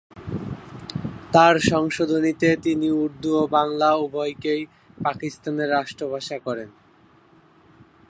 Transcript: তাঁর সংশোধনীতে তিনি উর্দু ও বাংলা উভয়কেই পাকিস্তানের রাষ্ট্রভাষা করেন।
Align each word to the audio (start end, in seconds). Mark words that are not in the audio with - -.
তাঁর 1.31 1.55
সংশোধনীতে 1.71 2.49
তিনি 2.55 2.87
উর্দু 3.01 3.29
ও 3.35 3.43
বাংলা 3.47 3.89
উভয়কেই 3.95 4.61
পাকিস্তানের 5.03 5.69
রাষ্ট্রভাষা 5.69 6.37
করেন। 6.39 6.69